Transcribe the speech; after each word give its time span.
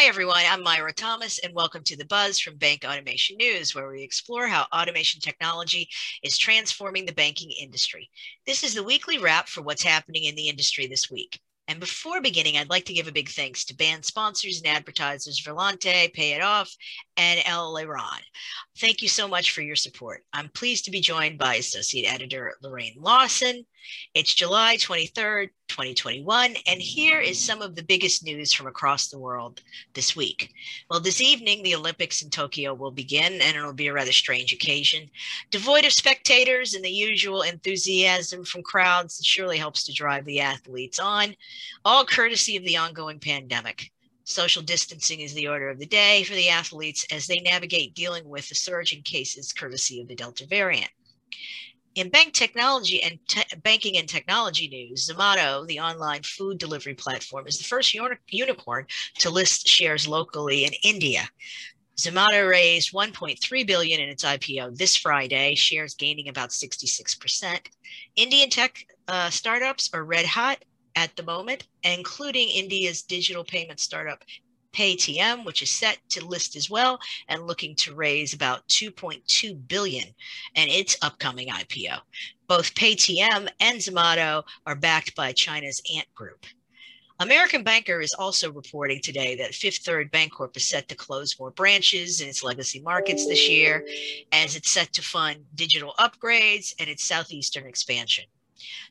Hi, 0.00 0.04
everyone. 0.04 0.44
I'm 0.48 0.62
Myra 0.62 0.92
Thomas, 0.92 1.40
and 1.40 1.52
welcome 1.52 1.82
to 1.82 1.96
The 1.96 2.04
Buzz 2.04 2.38
from 2.38 2.56
Bank 2.56 2.84
Automation 2.84 3.36
News, 3.36 3.74
where 3.74 3.90
we 3.90 4.00
explore 4.00 4.46
how 4.46 4.64
automation 4.72 5.20
technology 5.20 5.88
is 6.22 6.38
transforming 6.38 7.04
the 7.04 7.12
banking 7.12 7.50
industry. 7.50 8.08
This 8.46 8.62
is 8.62 8.74
the 8.74 8.84
weekly 8.84 9.18
wrap 9.18 9.48
for 9.48 9.60
what's 9.60 9.82
happening 9.82 10.22
in 10.22 10.36
the 10.36 10.48
industry 10.48 10.86
this 10.86 11.10
week. 11.10 11.40
And 11.66 11.80
before 11.80 12.20
beginning, 12.20 12.56
I'd 12.56 12.70
like 12.70 12.84
to 12.84 12.92
give 12.92 13.08
a 13.08 13.12
big 13.12 13.28
thanks 13.28 13.64
to 13.64 13.76
BAN 13.76 14.04
sponsors 14.04 14.58
and 14.58 14.68
advertisers 14.68 15.42
Volante, 15.44 16.12
Pay 16.14 16.32
It 16.32 16.42
Off, 16.42 16.72
and 17.16 17.42
El. 17.44 17.76
Thank 18.78 19.02
you 19.02 19.08
so 19.08 19.26
much 19.26 19.50
for 19.50 19.62
your 19.62 19.74
support. 19.74 20.22
I'm 20.32 20.48
pleased 20.50 20.84
to 20.84 20.92
be 20.92 21.00
joined 21.00 21.38
by 21.38 21.56
Associate 21.56 22.06
Editor 22.06 22.54
Loraine 22.62 22.94
Lawson. 22.98 23.66
It's 24.14 24.34
July 24.34 24.76
23rd, 24.76 25.50
2021, 25.68 26.56
and 26.66 26.80
here 26.80 27.20
is 27.20 27.38
some 27.38 27.62
of 27.62 27.76
the 27.76 27.82
biggest 27.82 28.24
news 28.24 28.52
from 28.52 28.66
across 28.66 29.08
the 29.08 29.18
world 29.18 29.62
this 29.94 30.16
week. 30.16 30.52
Well, 30.90 31.00
this 31.00 31.20
evening, 31.20 31.62
the 31.62 31.74
Olympics 31.74 32.22
in 32.22 32.30
Tokyo 32.30 32.74
will 32.74 32.90
begin, 32.90 33.34
and 33.34 33.56
it'll 33.56 33.72
be 33.72 33.86
a 33.86 33.92
rather 33.92 34.12
strange 34.12 34.52
occasion. 34.52 35.10
Devoid 35.50 35.84
of 35.84 35.92
spectators 35.92 36.74
and 36.74 36.84
the 36.84 36.90
usual 36.90 37.42
enthusiasm 37.42 38.44
from 38.44 38.62
crowds, 38.62 39.18
it 39.20 39.26
surely 39.26 39.58
helps 39.58 39.84
to 39.84 39.92
drive 39.92 40.24
the 40.24 40.40
athletes 40.40 40.98
on, 40.98 41.34
all 41.84 42.04
courtesy 42.04 42.56
of 42.56 42.64
the 42.64 42.76
ongoing 42.76 43.20
pandemic. 43.20 43.90
Social 44.24 44.62
distancing 44.62 45.20
is 45.20 45.32
the 45.32 45.48
order 45.48 45.70
of 45.70 45.78
the 45.78 45.86
day 45.86 46.22
for 46.24 46.34
the 46.34 46.50
athletes 46.50 47.06
as 47.10 47.26
they 47.26 47.40
navigate 47.40 47.94
dealing 47.94 48.28
with 48.28 48.48
the 48.48 48.54
surge 48.54 48.92
in 48.92 49.02
cases 49.02 49.54
courtesy 49.54 50.02
of 50.02 50.08
the 50.08 50.14
Delta 50.14 50.46
variant. 50.46 50.90
In 51.98 52.10
bank 52.10 52.32
technology 52.32 53.02
and 53.02 53.18
te- 53.26 53.56
banking 53.64 53.96
and 53.96 54.08
technology 54.08 54.68
news, 54.68 55.08
Zomato, 55.08 55.66
the 55.66 55.80
online 55.80 56.22
food 56.22 56.58
delivery 56.58 56.94
platform, 56.94 57.48
is 57.48 57.58
the 57.58 57.64
first 57.64 57.92
uni- 57.92 58.14
unicorn 58.28 58.86
to 59.16 59.30
list 59.30 59.66
shares 59.66 60.06
locally 60.06 60.64
in 60.64 60.74
India. 60.84 61.28
Zomato 61.96 62.48
raised 62.48 62.92
1.3 62.92 63.66
billion 63.66 64.00
in 64.00 64.08
its 64.08 64.24
IPO 64.24 64.78
this 64.78 64.94
Friday, 64.94 65.56
shares 65.56 65.96
gaining 65.96 66.28
about 66.28 66.50
66%. 66.50 67.68
Indian 68.14 68.48
tech 68.48 68.86
uh, 69.08 69.28
startups 69.28 69.90
are 69.92 70.04
red 70.04 70.24
hot 70.24 70.64
at 70.94 71.16
the 71.16 71.24
moment, 71.24 71.66
including 71.82 72.48
India's 72.48 73.02
digital 73.02 73.42
payment 73.42 73.80
startup 73.80 74.22
Paytm, 74.72 75.44
which 75.44 75.62
is 75.62 75.70
set 75.70 75.98
to 76.10 76.24
list 76.24 76.56
as 76.56 76.70
well 76.70 76.98
and 77.28 77.46
looking 77.46 77.74
to 77.76 77.94
raise 77.94 78.32
about 78.32 78.66
2.2 78.68 79.68
billion 79.68 80.06
in 80.54 80.68
its 80.68 80.96
upcoming 81.02 81.48
IPO. 81.48 81.98
Both 82.46 82.74
Paytm 82.74 83.48
and 83.60 83.78
Zomato 83.78 84.44
are 84.66 84.76
backed 84.76 85.14
by 85.14 85.32
China's 85.32 85.82
Ant 85.94 86.12
Group. 86.14 86.46
American 87.20 87.64
Banker 87.64 88.00
is 88.00 88.14
also 88.16 88.52
reporting 88.52 89.00
today 89.02 89.34
that 89.36 89.52
Fifth 89.52 89.78
Third 89.78 90.12
Bancorp 90.12 90.56
is 90.56 90.68
set 90.68 90.88
to 90.88 90.94
close 90.94 91.38
more 91.40 91.50
branches 91.50 92.20
in 92.20 92.28
its 92.28 92.44
legacy 92.44 92.80
markets 92.80 93.26
this 93.26 93.48
year 93.48 93.84
as 94.30 94.54
it's 94.54 94.70
set 94.70 94.92
to 94.92 95.02
fund 95.02 95.44
digital 95.56 95.94
upgrades 95.98 96.74
and 96.78 96.88
its 96.88 97.04
southeastern 97.04 97.66
expansion. 97.66 98.24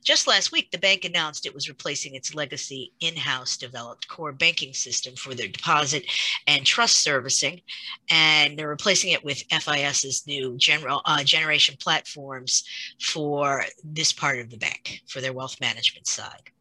Just 0.03 0.27
last 0.27 0.51
week, 0.51 0.71
the 0.71 0.77
bank 0.77 1.05
announced 1.05 1.45
it 1.45 1.53
was 1.53 1.69
replacing 1.69 2.15
its 2.15 2.33
legacy 2.33 2.93
in 2.99 3.15
house 3.15 3.57
developed 3.57 4.07
core 4.07 4.31
banking 4.31 4.73
system 4.73 5.15
for 5.15 5.33
their 5.33 5.47
deposit 5.47 6.05
and 6.47 6.65
trust 6.65 6.97
servicing. 6.97 7.61
And 8.09 8.57
they're 8.57 8.67
replacing 8.67 9.11
it 9.11 9.23
with 9.23 9.43
FIS's 9.51 10.25
new 10.27 10.57
general, 10.57 11.01
uh, 11.05 11.23
generation 11.23 11.75
platforms 11.79 12.63
for 13.01 13.65
this 13.83 14.11
part 14.13 14.39
of 14.39 14.49
the 14.49 14.57
bank, 14.57 15.01
for 15.07 15.21
their 15.21 15.33
wealth 15.33 15.59
management 15.59 16.07
side. 16.07 16.51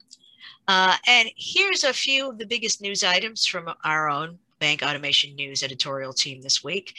Uh, 0.69 0.97
and 1.07 1.31
here's 1.37 1.85
a 1.85 1.93
few 1.93 2.31
of 2.31 2.39
the 2.39 2.47
biggest 2.47 2.81
news 2.81 3.05
items 3.05 3.47
from 3.47 3.73
our 3.85 4.09
own 4.09 4.39
Bank 4.67 4.83
Automation 4.83 5.37
News 5.37 5.63
editorial 5.63 6.13
team 6.13 6.43
this 6.43 6.65
week. 6.65 6.97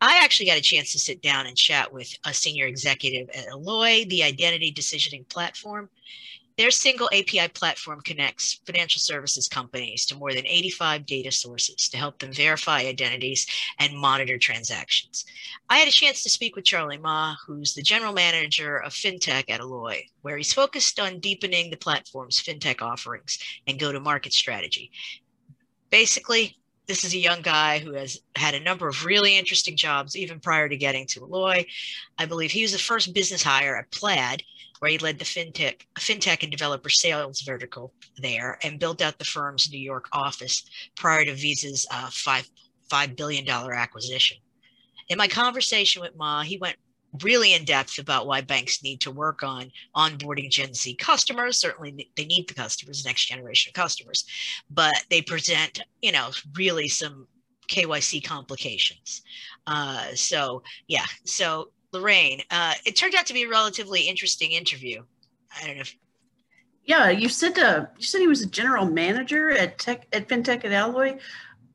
I 0.00 0.24
actually 0.24 0.46
got 0.46 0.56
a 0.56 0.62
chance 0.62 0.92
to 0.92 0.98
sit 0.98 1.20
down 1.20 1.46
and 1.46 1.54
chat 1.54 1.92
with 1.92 2.10
a 2.24 2.32
senior 2.32 2.66
executive 2.66 3.28
at 3.36 3.48
Alloy, 3.48 4.06
the 4.06 4.22
identity 4.22 4.72
decisioning 4.72 5.28
platform. 5.28 5.90
Their 6.56 6.70
single 6.70 7.10
API 7.12 7.48
platform 7.48 8.00
connects 8.00 8.62
financial 8.64 9.00
services 9.00 9.46
companies 9.46 10.06
to 10.06 10.16
more 10.16 10.32
than 10.32 10.46
85 10.46 11.04
data 11.04 11.30
sources 11.30 11.90
to 11.90 11.98
help 11.98 12.18
them 12.18 12.32
verify 12.32 12.78
identities 12.78 13.46
and 13.78 13.94
monitor 13.94 14.38
transactions. 14.38 15.26
I 15.68 15.76
had 15.76 15.88
a 15.88 15.92
chance 15.92 16.22
to 16.22 16.30
speak 16.30 16.56
with 16.56 16.64
Charlie 16.64 16.96
Ma, 16.96 17.34
who's 17.46 17.74
the 17.74 17.82
general 17.82 18.14
manager 18.14 18.78
of 18.78 18.94
FinTech 18.94 19.50
at 19.50 19.60
Alloy, 19.60 20.04
where 20.22 20.38
he's 20.38 20.54
focused 20.54 20.98
on 20.98 21.20
deepening 21.20 21.70
the 21.70 21.76
platform's 21.76 22.42
FinTech 22.42 22.80
offerings 22.80 23.38
and 23.66 23.78
go 23.78 23.92
to 23.92 24.00
market 24.00 24.32
strategy. 24.32 24.90
Basically, 25.90 26.56
this 26.86 27.04
is 27.04 27.14
a 27.14 27.18
young 27.18 27.42
guy 27.42 27.78
who 27.78 27.94
has 27.94 28.20
had 28.36 28.54
a 28.54 28.60
number 28.60 28.88
of 28.88 29.04
really 29.04 29.38
interesting 29.38 29.76
jobs 29.76 30.16
even 30.16 30.40
prior 30.40 30.68
to 30.68 30.76
getting 30.76 31.06
to 31.06 31.22
Alloy. 31.22 31.64
I 32.18 32.26
believe 32.26 32.50
he 32.50 32.62
was 32.62 32.72
the 32.72 32.78
first 32.78 33.14
business 33.14 33.42
hire 33.42 33.76
at 33.76 33.90
Plaid, 33.90 34.42
where 34.80 34.90
he 34.90 34.98
led 34.98 35.18
the 35.18 35.24
fintech, 35.24 35.82
fintech 35.98 36.42
and 36.42 36.50
developer 36.50 36.88
sales 36.88 37.42
vertical 37.42 37.92
there 38.18 38.58
and 38.64 38.80
built 38.80 39.00
out 39.00 39.18
the 39.18 39.24
firm's 39.24 39.70
New 39.70 39.78
York 39.78 40.08
office 40.12 40.64
prior 40.96 41.24
to 41.24 41.34
Visa's 41.34 41.86
uh, 41.90 42.10
five 42.10 42.50
five 42.90 43.14
billion 43.16 43.44
dollar 43.44 43.72
acquisition. 43.72 44.38
In 45.08 45.18
my 45.18 45.28
conversation 45.28 46.02
with 46.02 46.16
Ma, 46.16 46.42
he 46.42 46.58
went 46.58 46.76
really 47.22 47.54
in 47.54 47.64
depth 47.64 47.98
about 47.98 48.26
why 48.26 48.40
banks 48.40 48.82
need 48.82 49.00
to 49.02 49.10
work 49.10 49.42
on 49.42 49.70
onboarding 49.94 50.50
Gen 50.50 50.72
Z 50.72 50.94
customers. 50.94 51.58
Certainly, 51.58 52.10
they 52.16 52.24
need 52.24 52.48
the 52.48 52.54
customers, 52.54 53.04
next 53.04 53.26
generation 53.26 53.70
of 53.70 53.74
customers, 53.74 54.24
but 54.70 54.94
they 55.10 55.20
present, 55.20 55.80
you 56.00 56.12
know, 56.12 56.30
really 56.54 56.88
some 56.88 57.26
KYC 57.68 58.24
complications. 58.24 59.22
Uh, 59.66 60.06
so, 60.14 60.62
yeah. 60.88 61.06
So, 61.24 61.70
Loraine, 61.92 62.42
uh, 62.50 62.74
it 62.86 62.96
turned 62.96 63.14
out 63.14 63.26
to 63.26 63.34
be 63.34 63.44
a 63.44 63.48
relatively 63.48 64.02
interesting 64.02 64.52
interview. 64.52 65.02
I 65.60 65.66
don't 65.66 65.76
know 65.76 65.82
if. 65.82 65.96
Yeah, 66.84 67.10
you 67.10 67.28
said 67.28 67.56
uh, 67.58 67.86
you 67.96 68.04
said 68.04 68.22
he 68.22 68.26
was 68.26 68.42
a 68.42 68.46
general 68.46 68.86
manager 68.86 69.50
at 69.50 69.78
Tech 69.78 70.08
at 70.12 70.28
FinTech 70.28 70.64
at 70.64 70.72
Alloy. 70.72 71.18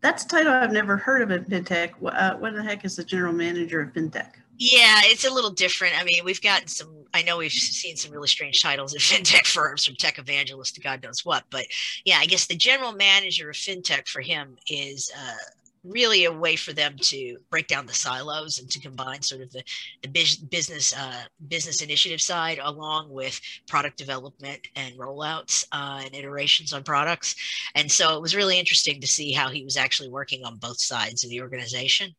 That's 0.01 0.25
a 0.25 0.27
title 0.27 0.51
I've 0.51 0.73
never 0.73 0.97
heard 0.97 1.21
of 1.21 1.31
at 1.31 1.47
FinTech. 1.47 1.93
Uh, 2.03 2.35
what 2.37 2.53
the 2.53 2.63
heck 2.63 2.83
is 2.83 2.97
the 2.97 3.05
general 3.05 3.31
manager 3.31 3.79
of 3.79 3.93
FinTech? 3.93 4.31
Yeah, 4.59 5.01
it's 5.03 5.25
a 5.25 5.33
little 5.33 5.51
different. 5.51 5.99
I 5.99 6.03
mean, 6.03 6.25
we've 6.25 6.41
gotten 6.41 6.67
some, 6.67 7.05
I 7.13 7.21
know 7.21 7.37
we've 7.37 7.51
seen 7.51 7.95
some 7.95 8.11
really 8.11 8.27
strange 8.27 8.61
titles 8.61 8.93
in 8.93 8.99
fintech 9.01 9.45
firms 9.45 9.85
from 9.85 9.95
tech 9.95 10.17
evangelist 10.17 10.75
to 10.75 10.81
God 10.81 11.03
knows 11.03 11.23
what. 11.23 11.43
But 11.51 11.67
yeah, 12.05 12.17
I 12.19 12.25
guess 12.25 12.47
the 12.47 12.55
general 12.55 12.91
manager 12.93 13.49
of 13.51 13.55
fintech 13.55 14.07
for 14.07 14.21
him 14.21 14.57
is 14.67 15.11
uh, 15.15 15.35
really 15.83 16.25
a 16.25 16.31
way 16.31 16.55
for 16.55 16.73
them 16.73 16.95
to 16.99 17.37
break 17.51 17.67
down 17.67 17.85
the 17.85 17.93
silos 17.93 18.57
and 18.59 18.69
to 18.71 18.79
combine 18.79 19.21
sort 19.21 19.41
of 19.41 19.51
the, 19.51 19.63
the 20.01 20.09
business 20.49 20.93
uh, 20.97 21.23
business 21.47 21.83
initiative 21.83 22.19
side 22.19 22.59
along 22.61 23.09
with 23.11 23.39
product 23.67 23.97
development 23.97 24.67
and 24.75 24.97
rollouts 24.97 25.65
uh, 25.71 26.01
and 26.03 26.15
iterations 26.15 26.73
on 26.73 26.83
products. 26.83 27.35
And 27.75 27.91
so 27.91 28.15
it 28.15 28.21
was 28.21 28.35
really 28.35 28.57
interesting 28.57 28.99
to 29.01 29.07
see 29.07 29.31
how 29.31 29.49
he 29.49 29.63
was 29.63 29.77
actually 29.77 30.09
working 30.09 30.43
on 30.43 30.57
both 30.57 30.79
sides 30.79 31.23
of 31.23 31.29
the 31.29 31.41
organization. 31.41 32.15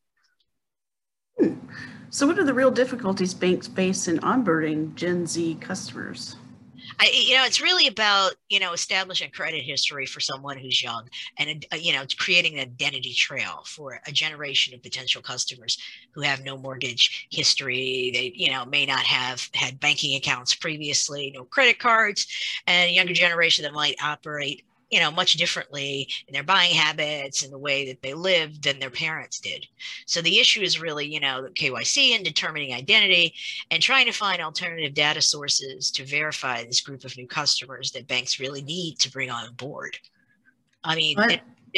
Hmm. 1.40 1.54
So, 2.10 2.26
what 2.26 2.38
are 2.38 2.44
the 2.44 2.54
real 2.54 2.70
difficulties 2.70 3.34
banks 3.34 3.68
face 3.68 4.08
in 4.08 4.18
onboarding 4.20 4.94
Gen 4.94 5.26
Z 5.26 5.58
customers? 5.60 6.36
I, 7.00 7.10
you 7.12 7.36
know, 7.36 7.44
it's 7.44 7.60
really 7.60 7.86
about 7.86 8.34
you 8.48 8.60
know 8.60 8.72
establishing 8.72 9.30
credit 9.30 9.62
history 9.62 10.06
for 10.06 10.20
someone 10.20 10.56
who's 10.56 10.82
young, 10.82 11.08
and 11.38 11.64
uh, 11.72 11.76
you 11.76 11.92
know, 11.92 12.04
creating 12.18 12.54
an 12.54 12.60
identity 12.60 13.12
trail 13.12 13.62
for 13.66 14.00
a 14.06 14.12
generation 14.12 14.74
of 14.74 14.82
potential 14.82 15.22
customers 15.22 15.78
who 16.12 16.22
have 16.22 16.44
no 16.44 16.56
mortgage 16.56 17.28
history. 17.30 18.10
They, 18.12 18.32
you 18.34 18.50
know, 18.50 18.64
may 18.64 18.86
not 18.86 19.04
have 19.04 19.48
had 19.54 19.80
banking 19.80 20.16
accounts 20.16 20.54
previously, 20.54 21.32
no 21.34 21.44
credit 21.44 21.78
cards, 21.78 22.26
and 22.66 22.90
a 22.90 22.92
younger 22.92 23.14
generation 23.14 23.64
that 23.64 23.74
might 23.74 23.96
operate 24.02 24.64
you 24.90 25.00
know 25.00 25.10
much 25.10 25.34
differently 25.34 26.08
in 26.26 26.34
their 26.34 26.42
buying 26.42 26.74
habits 26.74 27.42
and 27.42 27.52
the 27.52 27.58
way 27.58 27.86
that 27.86 28.02
they 28.02 28.14
lived 28.14 28.64
than 28.64 28.78
their 28.78 28.90
parents 28.90 29.40
did. 29.40 29.66
So 30.06 30.20
the 30.20 30.38
issue 30.38 30.60
is 30.60 30.80
really 30.80 31.06
you 31.06 31.20
know 31.20 31.48
kyc 31.54 32.14
and 32.14 32.24
determining 32.24 32.74
identity 32.74 33.34
and 33.70 33.82
trying 33.82 34.06
to 34.06 34.12
find 34.12 34.40
alternative 34.40 34.94
data 34.94 35.20
sources 35.20 35.90
to 35.92 36.04
verify 36.04 36.64
this 36.64 36.80
group 36.80 37.04
of 37.04 37.16
new 37.16 37.26
customers 37.26 37.92
that 37.92 38.08
banks 38.08 38.40
really 38.40 38.62
need 38.62 38.98
to 39.00 39.10
bring 39.10 39.30
on 39.30 39.52
board. 39.54 39.98
I 40.84 40.94
mean 40.94 41.16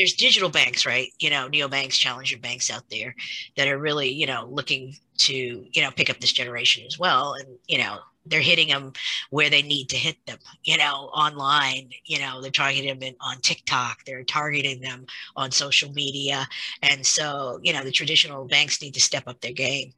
there's 0.00 0.14
digital 0.14 0.48
banks 0.48 0.86
right? 0.86 1.12
You 1.18 1.28
know 1.28 1.48
neobanks 1.50 1.92
challenger 1.92 2.38
banks 2.38 2.70
out 2.70 2.84
there 2.90 3.14
that 3.56 3.68
are 3.68 3.78
really 3.78 4.08
you 4.08 4.26
know 4.26 4.48
looking 4.50 4.96
to 5.18 5.34
you 5.70 5.82
know 5.82 5.90
pick 5.90 6.08
up 6.08 6.20
this 6.20 6.32
generation 6.32 6.84
as 6.86 6.98
well. 6.98 7.34
And 7.34 7.58
you 7.68 7.76
know 7.76 7.98
they're 8.24 8.40
hitting 8.40 8.68
them 8.68 8.92
where 9.28 9.50
they 9.50 9.60
need 9.60 9.90
to 9.90 9.96
hit 9.96 10.16
them 10.26 10.38
you 10.64 10.78
know 10.78 11.10
online. 11.12 11.90
You 12.06 12.20
know 12.20 12.40
they're 12.40 12.50
targeting 12.50 12.98
them 12.98 13.14
on 13.20 13.42
tiktok. 13.42 14.04
They're 14.06 14.24
targeting 14.24 14.80
them 14.80 15.04
on 15.36 15.50
social 15.50 15.92
media. 15.92 16.48
And 16.82 17.04
so 17.04 17.60
you 17.62 17.74
know 17.74 17.84
the 17.84 17.92
traditional 17.92 18.46
banks 18.46 18.80
need 18.80 18.94
to 18.94 19.00
step 19.00 19.24
up 19.26 19.42
their 19.42 19.52
game 19.52 19.92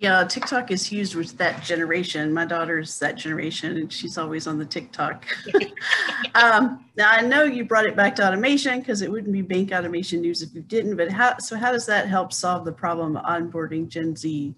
Yeah, 0.00 0.22
TikTok 0.22 0.70
is 0.70 0.86
huge 0.86 1.16
with 1.16 1.36
that 1.38 1.64
generation. 1.64 2.32
My 2.32 2.44
daughter's 2.44 3.00
that 3.00 3.16
generation, 3.16 3.78
and 3.78 3.92
she's 3.92 4.16
always 4.16 4.46
on 4.46 4.56
the 4.56 4.64
TikTok. 4.64 5.26
um, 6.36 6.84
now 6.96 7.10
I 7.10 7.22
know 7.22 7.42
you 7.42 7.64
brought 7.64 7.84
it 7.84 7.96
back 7.96 8.14
to 8.16 8.26
automation 8.26 8.78
because 8.78 9.02
it 9.02 9.10
wouldn't 9.10 9.32
be 9.32 9.42
bank 9.42 9.72
automation 9.72 10.20
news 10.20 10.40
if 10.40 10.54
you 10.54 10.62
didn't. 10.62 10.96
But 10.96 11.10
how? 11.10 11.38
So 11.38 11.56
how 11.56 11.72
does 11.72 11.84
that 11.86 12.06
help 12.06 12.32
solve 12.32 12.64
the 12.64 12.70
problem 12.70 13.16
of 13.16 13.24
onboarding 13.24 13.88
Gen 13.88 14.14
Z? 14.14 14.54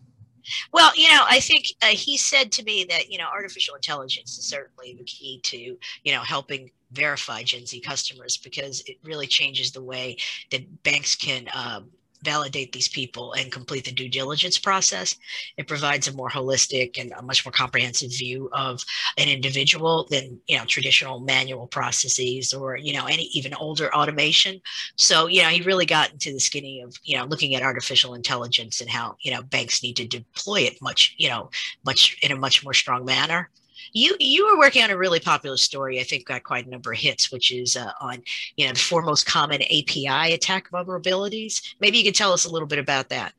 Well, 0.73 0.93
you 0.95 1.09
know, 1.09 1.25
I 1.27 1.41
think 1.41 1.67
uh, 1.81 1.87
he 1.87 2.19
said 2.19 2.53
to 2.53 2.63
me 2.63 2.85
that 2.91 3.11
you 3.11 3.17
know 3.17 3.29
artificial 3.33 3.75
intelligence 3.75 4.37
is 4.37 4.45
certainly 4.45 4.95
the 4.99 5.05
key 5.05 5.41
to 5.45 5.57
you 5.57 6.13
know 6.13 6.21
helping 6.21 6.71
verify 6.93 7.43
Gen 7.43 7.65
Z 7.65 7.81
customers 7.81 8.37
because 8.37 8.83
it 8.87 8.99
really 9.05 9.27
changes 9.27 9.73
the 9.73 9.83
way 9.83 10.19
that 10.51 10.83
banks 10.83 11.15
can 11.15 11.49
um, 11.55 11.89
validate 12.23 12.73
these 12.73 12.89
people 12.89 13.33
and 13.33 13.53
complete 13.53 13.85
the 13.85 13.93
due 13.93 14.09
diligence 14.09 14.59
process. 14.59 15.17
It 15.57 15.69
provides 15.69 16.09
a 16.09 16.13
more 16.13 16.31
holistic 16.31 17.01
and 17.01 17.13
a 17.17 17.23
much 17.23 17.45
more 17.45 17.53
comprehensive 17.53 18.11
view 18.11 18.49
of 18.53 18.85
an 19.17 19.29
individual 19.29 20.07
than 20.11 20.41
you 20.47 20.59
know 20.59 20.65
traditional 20.65 21.21
manual 21.21 21.67
processes 21.67 22.53
or 22.53 22.77
you 22.77 22.93
know 22.93 23.07
any 23.07 23.25
even 23.33 23.55
older 23.55 23.95
automation. 23.95 24.61
So 24.97 25.27
you 25.27 25.43
know 25.43 25.49
he 25.49 25.63
really 25.63 25.87
got 25.87 26.13
into 26.13 26.33
the 26.33 26.41
skinny 26.41 26.81
of 26.81 26.97
you 27.05 27.17
know 27.17 27.25
looking 27.25 27.55
at 27.55 27.63
artificial 27.63 28.15
intelligence 28.15 28.81
and 28.81 28.91
how 28.91 29.17
you 29.21 29.33
know 29.33 29.43
banks 29.43 29.83
need 29.83 29.97
to 29.97 30.07
deploy 30.07 30.61
it 30.61 30.81
much 30.83 31.15
you 31.19 31.29
know 31.29 31.51
much 31.85 32.17
in 32.23 32.33
a 32.33 32.37
much 32.37 32.65
more 32.65 32.75
strong 32.75 33.05
manner 33.05 33.51
you 33.93 34.17
you 34.19 34.47
were 34.47 34.59
working 34.59 34.83
on 34.83 34.91
a 34.91 34.97
really 34.97 35.21
popular 35.21 35.57
story. 35.57 36.01
I 36.01 36.05
think 36.05 36.27
got 36.27 36.43
quite 36.43 36.67
a 36.67 36.71
number 36.71 36.93
of 36.93 36.99
hits, 36.99 37.33
which 37.33 37.53
is 37.53 37.77
uh, 37.77 37.93
on 38.01 38.23
you 38.57 38.67
know 38.67 38.73
the 38.73 38.79
four 38.79 39.03
most 39.03 39.27
common 39.27 39.63
API 39.63 40.33
attack 40.33 40.71
vulnerabilities. 40.71 41.75
Maybe 41.81 41.99
you 41.99 42.05
could 42.05 42.15
tell 42.15 42.33
us 42.33 42.45
a 42.45 42.51
little 42.51 42.69
bit 42.69 42.79
about 42.79 43.09
that. 43.09 43.35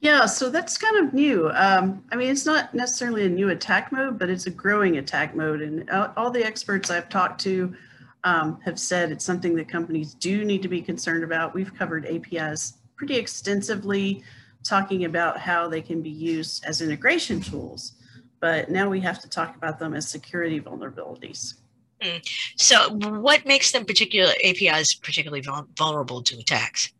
Yeah, 0.00 0.26
so 0.26 0.48
that's 0.48 0.78
kind 0.78 0.96
of 0.96 1.12
new. 1.12 1.50
Um, 1.50 2.04
I 2.12 2.16
mean, 2.16 2.30
it's 2.30 2.46
not 2.46 2.72
necessarily 2.72 3.26
a 3.26 3.28
new 3.28 3.48
attack 3.48 3.90
mode, 3.90 4.16
but 4.16 4.30
it's 4.30 4.46
a 4.46 4.50
growing 4.50 4.98
attack 4.98 5.34
mode. 5.34 5.60
And 5.60 5.90
all 6.16 6.30
the 6.30 6.44
experts 6.44 6.88
I've 6.88 7.08
talked 7.08 7.40
to 7.42 7.74
um, 8.22 8.60
have 8.64 8.78
said 8.78 9.10
it's 9.10 9.24
something 9.24 9.56
that 9.56 9.68
companies 9.68 10.14
do 10.14 10.44
need 10.44 10.62
to 10.62 10.68
be 10.68 10.80
concerned 10.80 11.24
about. 11.24 11.52
We've 11.52 11.74
covered 11.74 12.06
APIs 12.06 12.74
pretty 12.94 13.16
extensively, 13.16 14.22
talking 14.62 15.04
about 15.04 15.38
how 15.38 15.68
they 15.68 15.82
can 15.82 16.00
be 16.00 16.10
used 16.10 16.64
as 16.64 16.80
integration 16.80 17.40
tools 17.40 17.94
but 18.40 18.70
now 18.70 18.88
we 18.88 19.00
have 19.00 19.20
to 19.20 19.28
talk 19.28 19.56
about 19.56 19.78
them 19.78 19.94
as 19.94 20.08
security 20.08 20.60
vulnerabilities. 20.60 21.54
Mm. 22.02 22.22
So, 22.56 22.90
what 23.20 23.44
makes 23.44 23.72
them 23.72 23.84
particular 23.84 24.32
APIs 24.44 24.94
particularly 24.94 25.44
vulnerable 25.76 26.22
to 26.22 26.38
attacks? 26.38 26.92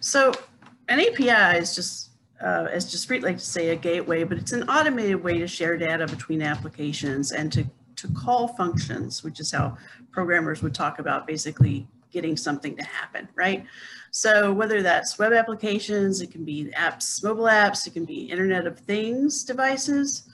So, 0.00 0.32
an 0.88 1.00
API 1.00 1.58
is 1.58 1.74
just, 1.74 2.10
uh, 2.42 2.66
as 2.70 2.92
Jaspreet 2.92 3.22
like 3.22 3.38
to 3.38 3.44
say, 3.44 3.68
a 3.68 3.76
gateway, 3.76 4.24
but 4.24 4.38
it's 4.38 4.52
an 4.52 4.68
automated 4.68 5.22
way 5.22 5.38
to 5.38 5.46
share 5.46 5.76
data 5.76 6.06
between 6.06 6.42
applications 6.42 7.30
and 7.30 7.52
to, 7.52 7.64
to 7.96 8.08
call 8.08 8.48
functions, 8.48 9.22
which 9.22 9.38
is 9.38 9.52
how 9.52 9.76
programmers 10.10 10.60
would 10.62 10.74
talk 10.74 10.98
about 10.98 11.26
basically 11.26 11.86
getting 12.12 12.36
something 12.36 12.76
to 12.76 12.84
happen, 12.84 13.28
right? 13.34 13.64
So 14.10 14.52
whether 14.52 14.82
that's 14.82 15.18
web 15.18 15.32
applications, 15.32 16.20
it 16.20 16.30
can 16.30 16.44
be 16.44 16.70
apps, 16.76 17.24
mobile 17.24 17.44
apps, 17.44 17.86
it 17.86 17.94
can 17.94 18.04
be 18.04 18.24
Internet 18.24 18.66
of 18.66 18.78
Things 18.80 19.44
devices, 19.44 20.28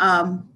um, 0.00 0.48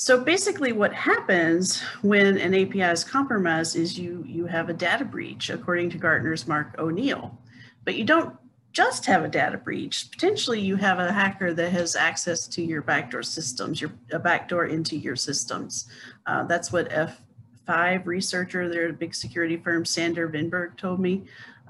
so 0.00 0.18
basically 0.18 0.72
what 0.72 0.94
happens 0.94 1.82
when 2.00 2.38
an 2.38 2.54
API 2.54 2.90
is 2.90 3.04
compromised 3.04 3.76
is 3.76 3.98
you, 3.98 4.24
you 4.26 4.46
have 4.46 4.70
a 4.70 4.72
data 4.72 5.04
breach, 5.04 5.50
according 5.50 5.90
to 5.90 5.98
Gartner's 5.98 6.48
Mark 6.48 6.74
O'Neill. 6.78 7.38
But 7.84 7.96
you 7.96 8.04
don't 8.04 8.34
just 8.72 9.04
have 9.04 9.24
a 9.24 9.28
data 9.28 9.58
breach. 9.58 10.10
Potentially 10.10 10.58
you 10.58 10.76
have 10.76 10.98
a 10.98 11.12
hacker 11.12 11.52
that 11.52 11.70
has 11.72 11.96
access 11.96 12.48
to 12.48 12.62
your 12.62 12.80
backdoor 12.80 13.22
systems, 13.22 13.78
your 13.78 13.90
a 14.10 14.18
backdoor 14.18 14.66
into 14.66 14.96
your 14.96 15.16
systems. 15.16 15.86
Uh, 16.24 16.44
that's 16.44 16.72
what 16.72 16.88
F5 16.88 18.06
researcher, 18.06 18.70
they're 18.70 18.88
a 18.88 18.92
big 18.94 19.14
security 19.14 19.58
firm, 19.58 19.84
Sander 19.84 20.30
Vinberg 20.30 20.78
told 20.78 21.00
me. 21.00 21.24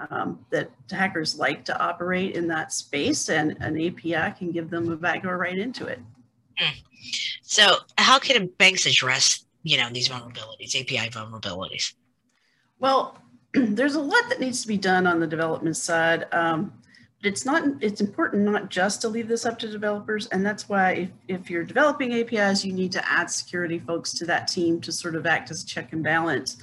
Um, 0.09 0.39
that 0.49 0.71
hackers 0.91 1.37
like 1.37 1.65
to 1.67 1.79
operate 1.79 2.35
in 2.35 2.47
that 2.47 2.73
space 2.73 3.29
and 3.29 3.57
an 3.61 3.77
API 3.77 4.35
can 4.39 4.51
give 4.51 4.71
them 4.71 4.91
a 4.91 4.97
backdoor 4.97 5.37
right 5.37 5.59
into 5.59 5.87
it. 5.87 5.99
Mm. 6.59 6.83
So 7.43 7.77
how 7.99 8.19
can 8.19 8.47
banks 8.59 8.87
address, 8.87 9.45
you 9.63 9.77
know, 9.77 9.89
these 9.91 10.09
vulnerabilities, 10.09 10.81
API 10.81 11.11
vulnerabilities? 11.11 11.95
Well, 12.79 13.19
there's 13.55 13.95
a 13.95 14.01
lot 14.01 14.29
that 14.29 14.41
needs 14.41 14.63
to 14.63 14.69
be 14.69 14.77
done 14.77 15.07
on 15.07 15.21
the 15.21 15.27
development 15.27 15.77
side. 15.77 16.27
Um, 16.33 16.73
but 17.23 17.29
it's 17.29 17.45
not, 17.45 17.65
it's 17.81 18.01
important 18.01 18.45
not 18.45 18.71
just 18.71 19.03
to 19.03 19.09
leave 19.09 19.29
this 19.29 19.45
up 19.45 19.59
to 19.59 19.69
developers. 19.69 20.27
And 20.29 20.45
that's 20.45 20.69
why 20.69 20.93
if, 20.93 21.11
if 21.29 21.51
you're 21.51 21.65
developing 21.65 22.15
APIs, 22.15 22.65
you 22.65 22.73
need 22.73 22.93
to 22.93 23.11
add 23.11 23.31
security 23.31 23.79
folks 23.79 24.15
to 24.15 24.27
that 24.27 24.49
team 24.49 24.81
to 24.81 24.93
sort 24.93 25.15
of 25.15 25.27
act 25.27 25.51
as 25.51 25.65
check 25.65 25.93
and 25.93 26.03
balance. 26.03 26.57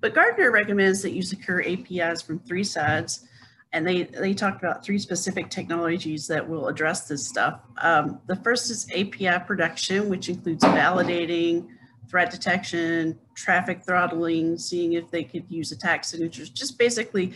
But 0.00 0.14
Gartner 0.14 0.50
recommends 0.50 1.00
that 1.02 1.12
you 1.12 1.22
secure 1.22 1.62
APIs 1.62 2.20
from 2.20 2.40
three 2.40 2.64
sides 2.64 3.26
and 3.72 3.86
they 3.86 4.04
they 4.04 4.34
talked 4.34 4.62
about 4.62 4.84
three 4.84 4.98
specific 4.98 5.48
technologies 5.48 6.26
that 6.26 6.46
will 6.46 6.68
address 6.68 7.08
this 7.08 7.26
stuff. 7.26 7.60
Um, 7.78 8.20
the 8.26 8.36
first 8.36 8.70
is 8.70 8.86
API 8.94 9.44
protection, 9.46 10.08
which 10.08 10.28
includes 10.28 10.62
validating, 10.62 11.68
threat 12.08 12.30
detection, 12.30 13.18
traffic 13.34 13.82
throttling, 13.82 14.58
seeing 14.58 14.92
if 14.92 15.10
they 15.10 15.24
could 15.24 15.44
use 15.48 15.72
attack 15.72 16.04
signatures, 16.04 16.50
just 16.50 16.78
basically 16.78 17.32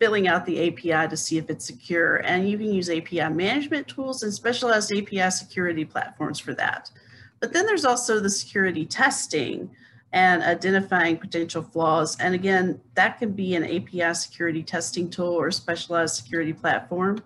filling 0.00 0.26
out 0.26 0.44
the 0.46 0.68
API 0.68 1.08
to 1.08 1.16
see 1.16 1.38
if 1.38 1.50
it's 1.50 1.66
secure. 1.66 2.16
And 2.16 2.48
you 2.48 2.56
can 2.56 2.72
use 2.72 2.88
API 2.90 3.28
management 3.28 3.86
tools 3.86 4.22
and 4.22 4.32
specialized 4.32 4.92
API 4.92 5.30
security 5.30 5.84
platforms 5.84 6.40
for 6.40 6.54
that. 6.54 6.90
But 7.40 7.52
then 7.52 7.66
there's 7.66 7.84
also 7.84 8.20
the 8.20 8.30
security 8.30 8.86
testing, 8.86 9.70
and 10.14 10.44
identifying 10.44 11.16
potential 11.16 11.60
flaws. 11.60 12.16
And 12.20 12.36
again, 12.36 12.80
that 12.94 13.18
can 13.18 13.32
be 13.32 13.56
an 13.56 13.64
API 13.64 14.14
security 14.14 14.62
testing 14.62 15.10
tool 15.10 15.34
or 15.34 15.50
specialized 15.50 16.14
security 16.14 16.52
platform. 16.52 17.20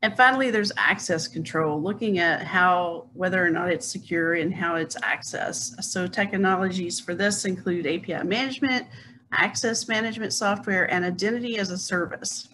And 0.00 0.16
finally, 0.16 0.50
there's 0.50 0.72
access 0.78 1.28
control, 1.28 1.82
looking 1.82 2.18
at 2.18 2.42
how, 2.42 3.08
whether 3.12 3.44
or 3.44 3.50
not 3.50 3.70
it's 3.70 3.86
secure 3.86 4.34
and 4.34 4.54
how 4.54 4.76
it's 4.76 4.96
accessed. 5.00 5.82
So 5.84 6.06
technologies 6.06 6.98
for 6.98 7.14
this 7.14 7.44
include 7.44 7.86
API 7.86 8.26
management, 8.26 8.86
access 9.32 9.86
management 9.86 10.32
software, 10.32 10.90
and 10.90 11.04
identity 11.04 11.58
as 11.58 11.70
a 11.70 11.76
service. 11.76 12.48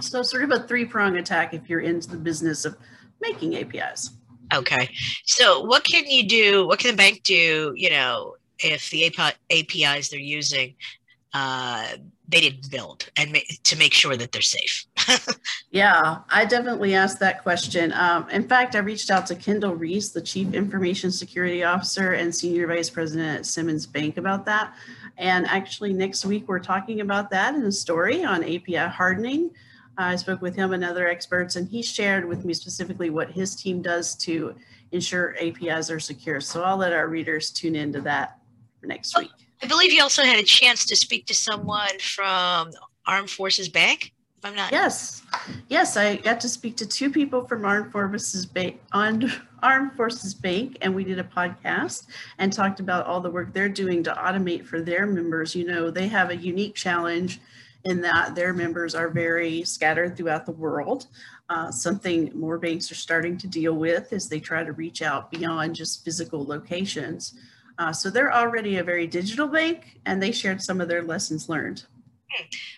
So 0.00 0.22
sort 0.22 0.44
of 0.44 0.50
a 0.52 0.60
three-prong 0.60 1.18
attack 1.18 1.52
if 1.52 1.68
you're 1.68 1.80
into 1.80 2.08
the 2.08 2.16
business 2.16 2.64
of 2.64 2.78
making 3.20 3.54
APIs. 3.56 4.12
Okay. 4.54 4.88
So 5.26 5.60
what 5.60 5.84
can 5.84 6.06
you 6.06 6.26
do? 6.26 6.66
What 6.66 6.78
can 6.78 6.92
the 6.92 6.96
bank 6.96 7.22
do, 7.22 7.74
you 7.76 7.90
know, 7.90 8.35
if 8.60 8.90
the 8.90 9.04
APIs 9.50 10.08
they're 10.08 10.18
using 10.18 10.74
uh, 11.36 11.98
they 12.28 12.40
didn't 12.40 12.70
build 12.70 13.10
and 13.18 13.30
ma- 13.30 13.38
to 13.62 13.76
make 13.76 13.92
sure 13.92 14.16
that 14.16 14.32
they're 14.32 14.40
safe. 14.40 14.86
yeah, 15.70 16.20
I 16.30 16.46
definitely 16.46 16.94
asked 16.94 17.20
that 17.20 17.42
question. 17.42 17.92
Um, 17.92 18.26
in 18.30 18.48
fact, 18.48 18.74
I 18.74 18.78
reached 18.78 19.10
out 19.10 19.26
to 19.26 19.34
Kendall 19.34 19.74
Reese, 19.74 20.10
the 20.10 20.22
Chief 20.22 20.54
Information 20.54 21.12
Security 21.12 21.62
Officer 21.62 22.14
and 22.14 22.34
Senior 22.34 22.66
Vice 22.68 22.88
President 22.88 23.40
at 23.40 23.44
Simmons 23.44 23.84
Bank 23.84 24.16
about 24.16 24.46
that. 24.46 24.74
And 25.18 25.46
actually 25.46 25.92
next 25.92 26.24
week, 26.24 26.48
we're 26.48 26.58
talking 26.58 27.02
about 27.02 27.28
that 27.30 27.54
in 27.54 27.62
a 27.64 27.72
story 27.72 28.24
on 28.24 28.42
API 28.42 28.76
hardening. 28.76 29.50
I 29.98 30.16
spoke 30.16 30.40
with 30.40 30.56
him 30.56 30.72
and 30.72 30.82
other 30.82 31.06
experts, 31.06 31.56
and 31.56 31.68
he 31.68 31.82
shared 31.82 32.24
with 32.24 32.46
me 32.46 32.54
specifically 32.54 33.10
what 33.10 33.30
his 33.30 33.54
team 33.54 33.82
does 33.82 34.14
to 34.16 34.54
ensure 34.92 35.36
APIs 35.38 35.90
are 35.90 36.00
secure. 36.00 36.40
So 36.40 36.62
I'll 36.62 36.78
let 36.78 36.94
our 36.94 37.08
readers 37.08 37.50
tune 37.50 37.76
into 37.76 38.00
that 38.02 38.38
for 38.80 38.86
next 38.86 39.16
week. 39.18 39.30
I 39.62 39.66
believe 39.66 39.92
you 39.92 40.02
also 40.02 40.22
had 40.22 40.38
a 40.38 40.44
chance 40.44 40.84
to 40.86 40.96
speak 40.96 41.26
to 41.26 41.34
someone 41.34 41.98
from 41.98 42.70
Armed 43.06 43.30
Forces 43.30 43.68
Bank. 43.68 44.12
If 44.38 44.44
I'm 44.44 44.54
not. 44.54 44.70
Yes, 44.70 45.22
yes, 45.68 45.96
I 45.96 46.16
got 46.16 46.40
to 46.40 46.48
speak 46.48 46.76
to 46.76 46.86
two 46.86 47.10
people 47.10 47.46
from 47.46 47.64
Armed 47.64 47.90
Forces 47.90 48.44
Bank 48.44 48.80
on 48.92 49.32
Armed 49.62 49.92
Forces 49.96 50.34
Bank, 50.34 50.76
and 50.82 50.94
we 50.94 51.04
did 51.04 51.18
a 51.18 51.24
podcast 51.24 52.06
and 52.38 52.52
talked 52.52 52.80
about 52.80 53.06
all 53.06 53.20
the 53.20 53.30
work 53.30 53.54
they're 53.54 53.70
doing 53.70 54.02
to 54.02 54.12
automate 54.12 54.66
for 54.66 54.82
their 54.82 55.06
members. 55.06 55.54
You 55.54 55.66
know, 55.66 55.90
they 55.90 56.06
have 56.08 56.30
a 56.30 56.36
unique 56.36 56.74
challenge 56.74 57.40
in 57.86 58.02
that 58.02 58.34
their 58.34 58.52
members 58.52 58.94
are 58.94 59.08
very 59.08 59.62
scattered 59.64 60.16
throughout 60.16 60.44
the 60.44 60.52
world. 60.52 61.06
Uh, 61.48 61.70
something 61.70 62.30
more 62.34 62.58
banks 62.58 62.90
are 62.90 62.96
starting 62.96 63.38
to 63.38 63.46
deal 63.46 63.74
with 63.74 64.12
as 64.12 64.28
they 64.28 64.40
try 64.40 64.64
to 64.64 64.72
reach 64.72 65.00
out 65.00 65.30
beyond 65.30 65.74
just 65.74 66.04
physical 66.04 66.44
locations. 66.44 67.34
Uh, 67.78 67.92
so 67.92 68.10
they're 68.10 68.32
already 68.32 68.76
a 68.76 68.84
very 68.84 69.06
digital 69.06 69.46
bank 69.46 70.00
and 70.06 70.22
they 70.22 70.32
shared 70.32 70.62
some 70.62 70.80
of 70.80 70.88
their 70.88 71.02
lessons 71.02 71.48
learned. 71.48 71.84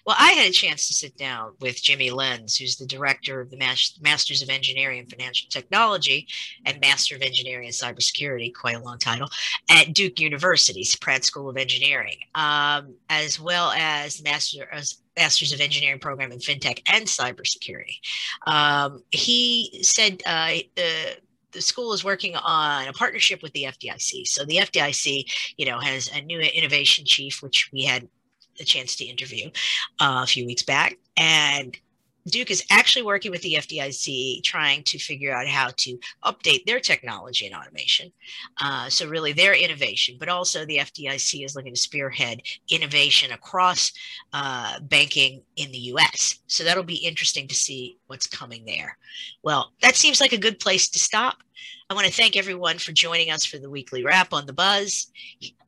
Well, 0.06 0.16
I 0.18 0.32
had 0.32 0.48
a 0.48 0.52
chance 0.52 0.88
to 0.88 0.94
sit 0.94 1.16
down 1.16 1.54
with 1.60 1.82
Jimmie 1.82 2.10
Lenz, 2.10 2.56
who's 2.56 2.76
the 2.76 2.86
director 2.86 3.40
of 3.40 3.50
the 3.50 3.56
Masters 3.56 4.42
of 4.42 4.50
Engineering 4.50 5.00
and 5.00 5.10
Financial 5.10 5.48
Technology 5.48 6.26
and 6.64 6.80
Master 6.80 7.16
of 7.16 7.22
Engineering 7.22 7.66
and 7.66 7.74
Cybersecurity, 7.74 8.54
quite 8.54 8.76
a 8.76 8.80
long 8.80 8.98
title, 8.98 9.28
at 9.70 9.94
Duke 9.94 10.20
University's 10.20 10.94
Pratt 10.96 11.24
School 11.24 11.48
of 11.48 11.56
Engineering, 11.56 12.18
um, 12.34 12.94
as 13.10 13.40
well 13.40 13.72
as 13.72 14.22
Master 14.22 14.64
of 14.64 14.84
Masters 15.16 15.52
of 15.52 15.60
Engineering 15.60 15.98
program 15.98 16.30
in 16.30 16.38
FinTech 16.38 16.82
and 16.86 17.06
Cybersecurity. 17.06 17.98
Um, 18.46 19.02
he 19.10 19.80
said 19.82 20.22
uh, 20.24 20.54
the 20.76 21.16
the 21.52 21.60
school 21.60 21.92
is 21.92 22.04
working 22.04 22.36
on 22.36 22.88
a 22.88 22.92
partnership 22.92 23.42
with 23.42 23.52
the 23.52 23.64
FDIC. 23.64 24.26
So 24.26 24.44
the 24.44 24.56
FDIC, 24.56 25.54
you 25.56 25.66
know, 25.66 25.78
has 25.78 26.10
a 26.14 26.20
new 26.20 26.40
innovation 26.40 27.04
chief, 27.06 27.42
which 27.42 27.70
we 27.72 27.84
had 27.84 28.08
a 28.60 28.64
chance 28.64 28.96
to 28.96 29.04
interview 29.04 29.50
uh, 30.00 30.20
a 30.22 30.26
few 30.26 30.44
weeks 30.44 30.62
back, 30.62 30.98
and 31.16 31.76
Duke 32.30 32.50
is 32.50 32.64
actually 32.70 33.02
working 33.02 33.30
with 33.30 33.42
the 33.42 33.54
FDIC 33.54 34.42
trying 34.42 34.82
to 34.84 34.98
figure 34.98 35.34
out 35.34 35.46
how 35.46 35.70
to 35.76 35.98
update 36.24 36.64
their 36.64 36.80
technology 36.80 37.46
and 37.46 37.54
automation. 37.54 38.12
Uh, 38.60 38.88
so, 38.88 39.08
really, 39.08 39.32
their 39.32 39.54
innovation, 39.54 40.16
but 40.18 40.28
also 40.28 40.64
the 40.64 40.78
FDIC 40.78 41.44
is 41.44 41.56
looking 41.56 41.74
to 41.74 41.80
spearhead 41.80 42.42
innovation 42.70 43.32
across 43.32 43.92
uh, 44.32 44.80
banking 44.80 45.42
in 45.56 45.70
the 45.72 45.78
US. 45.78 46.40
So, 46.46 46.64
that'll 46.64 46.82
be 46.82 46.96
interesting 46.96 47.48
to 47.48 47.54
see 47.54 47.98
what's 48.06 48.26
coming 48.26 48.64
there. 48.64 48.96
Well, 49.42 49.72
that 49.82 49.96
seems 49.96 50.20
like 50.20 50.32
a 50.32 50.38
good 50.38 50.60
place 50.60 50.88
to 50.90 50.98
stop. 50.98 51.36
I 51.90 51.94
want 51.94 52.06
to 52.06 52.12
thank 52.12 52.36
everyone 52.36 52.78
for 52.78 52.92
joining 52.92 53.30
us 53.30 53.44
for 53.44 53.58
the 53.58 53.70
weekly 53.70 54.04
wrap 54.04 54.32
on 54.32 54.46
the 54.46 54.52
buzz. 54.52 55.10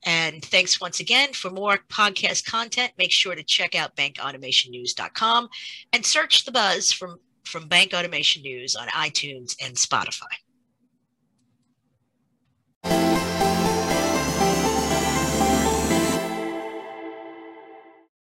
And 0.05 0.45
thanks 0.45 0.81
once 0.81 1.01
again. 1.01 1.33
For 1.33 1.51
more 1.51 1.79
podcast 1.89 2.45
content, 2.45 2.93
make 2.99 3.13
sure 3.13 3.35
to 3.35 3.43
check 3.43 3.75
out 3.75 3.97
bankautomationnews.com 3.97 5.49
and 5.93 6.05
search 6.07 6.45
the 6.45 6.53
buzz 6.53 6.93
from, 6.93 7.19
from 7.45 7.69
Bank 7.69 7.93
Automation 7.95 8.43
News 8.43 8.77
on 8.77 8.89
iTunes 8.89 9.57
and 9.63 9.75
Spotify. 9.77 10.27